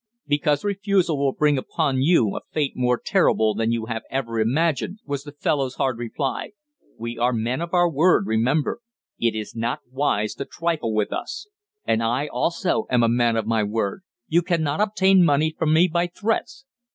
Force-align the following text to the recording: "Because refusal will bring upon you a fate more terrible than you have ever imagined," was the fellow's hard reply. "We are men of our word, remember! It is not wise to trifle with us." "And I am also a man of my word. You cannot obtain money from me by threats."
"Because 0.25 0.63
refusal 0.63 1.15
will 1.19 1.31
bring 1.31 1.59
upon 1.59 2.01
you 2.01 2.35
a 2.35 2.39
fate 2.51 2.73
more 2.75 2.99
terrible 2.99 3.53
than 3.53 3.71
you 3.71 3.85
have 3.85 4.01
ever 4.09 4.39
imagined," 4.39 4.97
was 5.05 5.21
the 5.23 5.31
fellow's 5.31 5.75
hard 5.75 5.99
reply. 5.99 6.53
"We 6.97 7.19
are 7.19 7.31
men 7.31 7.61
of 7.61 7.71
our 7.75 7.87
word, 7.87 8.25
remember! 8.25 8.79
It 9.19 9.35
is 9.35 9.55
not 9.55 9.81
wise 9.91 10.33
to 10.37 10.45
trifle 10.45 10.91
with 10.95 11.13
us." 11.13 11.45
"And 11.85 12.01
I 12.01 12.23
am 12.23 12.29
also 12.31 12.87
a 12.89 12.97
man 13.07 13.35
of 13.35 13.45
my 13.45 13.61
word. 13.63 14.01
You 14.27 14.41
cannot 14.41 14.81
obtain 14.81 15.23
money 15.23 15.53
from 15.55 15.71
me 15.71 15.87
by 15.87 16.07
threats." 16.07 16.65